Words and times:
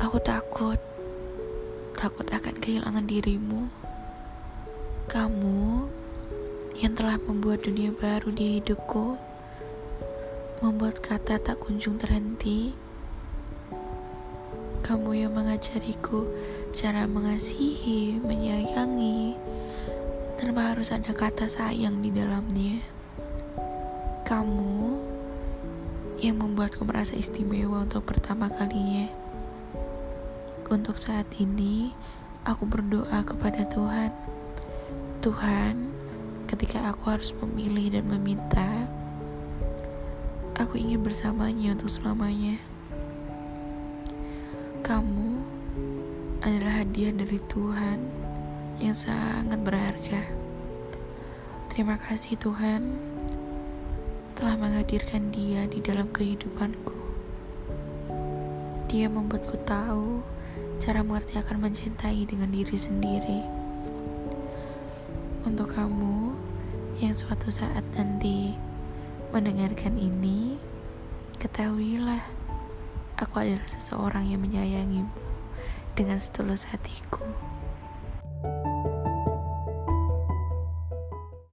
Aku 0.00 0.16
takut, 0.22 0.80
takut 1.92 2.24
akan 2.24 2.56
kehilangan 2.56 3.04
dirimu. 3.04 3.68
Kamu 5.10 5.84
yang 6.80 6.96
telah 6.96 7.20
membuat 7.20 7.68
dunia 7.68 7.92
baru 7.92 8.32
di 8.32 8.56
hidupku, 8.56 9.20
membuat 10.64 11.04
kata 11.04 11.36
tak 11.36 11.60
kunjung 11.60 12.00
terhenti. 12.00 12.72
Kamu 14.80 15.12
yang 15.12 15.36
mengajariku 15.36 16.30
cara 16.72 17.04
mengasihi, 17.04 18.16
menyayangi, 18.24 19.36
tanpa 20.40 20.72
harus 20.72 20.88
ada 20.88 21.12
kata 21.12 21.44
sayang 21.44 22.00
di 22.00 22.08
dalamnya. 22.08 22.80
Kamu 24.24 25.04
yang 26.22 26.38
membuatku 26.38 26.86
merasa 26.86 27.18
istimewa 27.18 27.82
untuk 27.82 28.06
pertama 28.06 28.46
kalinya. 28.46 29.21
Untuk 30.72 30.96
saat 30.96 31.28
ini, 31.36 31.92
aku 32.48 32.64
berdoa 32.64 33.20
kepada 33.28 33.60
Tuhan. 33.68 34.08
Tuhan, 35.20 35.92
ketika 36.48 36.88
aku 36.88 37.12
harus 37.12 37.36
memilih 37.44 38.00
dan 38.00 38.08
meminta, 38.08 38.88
aku 40.56 40.80
ingin 40.80 41.04
bersamanya 41.04 41.76
untuk 41.76 41.92
selamanya. 41.92 42.56
Kamu 44.80 45.44
adalah 46.40 46.80
hadiah 46.80 47.12
dari 47.20 47.36
Tuhan 47.52 48.08
yang 48.80 48.96
sangat 48.96 49.60
berharga. 49.60 50.24
Terima 51.68 52.00
kasih 52.00 52.40
Tuhan 52.40 52.96
telah 54.40 54.56
menghadirkan 54.56 55.36
dia 55.36 55.68
di 55.68 55.84
dalam 55.84 56.08
kehidupanku. 56.08 56.96
Dia 58.88 59.12
membuatku 59.12 59.60
tahu 59.68 60.40
cara 60.82 61.06
mengerti 61.06 61.38
akan 61.38 61.68
mencintai 61.68 62.26
dengan 62.26 62.50
diri 62.50 62.74
sendiri. 62.74 63.40
Untuk 65.46 65.74
kamu 65.74 66.34
yang 66.98 67.14
suatu 67.14 67.50
saat 67.50 67.86
nanti 67.94 68.54
mendengarkan 69.30 69.94
ini, 69.94 70.58
ketahuilah 71.38 72.22
aku 73.18 73.34
adalah 73.38 73.66
seseorang 73.70 74.26
yang 74.26 74.42
menyayangimu 74.42 75.10
dengan 75.94 76.18
setulus 76.18 76.68
hatiku. 76.70 77.22